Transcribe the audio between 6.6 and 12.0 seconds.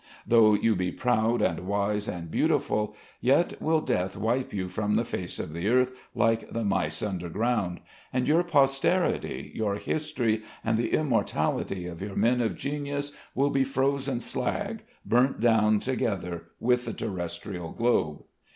mice underground; and your posterity, your history, and the immortality